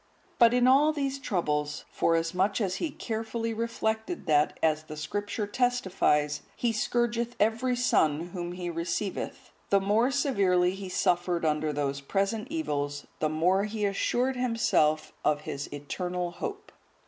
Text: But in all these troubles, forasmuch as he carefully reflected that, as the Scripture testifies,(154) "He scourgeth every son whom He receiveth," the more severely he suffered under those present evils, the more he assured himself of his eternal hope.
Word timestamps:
But 0.39 0.51
in 0.55 0.65
all 0.67 0.91
these 0.91 1.19
troubles, 1.19 1.85
forasmuch 1.91 2.59
as 2.59 2.77
he 2.77 2.89
carefully 2.89 3.53
reflected 3.53 4.25
that, 4.25 4.57
as 4.63 4.85
the 4.85 4.97
Scripture 4.97 5.45
testifies,(154) 5.45 6.49
"He 6.55 6.73
scourgeth 6.73 7.35
every 7.39 7.75
son 7.75 8.29
whom 8.29 8.53
He 8.53 8.67
receiveth," 8.71 9.51
the 9.69 9.79
more 9.79 10.09
severely 10.09 10.71
he 10.73 10.89
suffered 10.89 11.45
under 11.45 11.71
those 11.71 12.01
present 12.01 12.47
evils, 12.49 13.05
the 13.19 13.29
more 13.29 13.65
he 13.65 13.85
assured 13.85 14.35
himself 14.37 15.13
of 15.23 15.41
his 15.41 15.71
eternal 15.71 16.31
hope. 16.31 16.71